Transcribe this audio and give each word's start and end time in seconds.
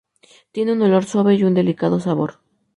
Tiene 0.51 0.73
un 0.73 0.81
olor 0.81 1.05
suave 1.05 1.35
y 1.35 1.43
un 1.43 1.53
delicado 1.53 1.99
sabor. 1.99 2.39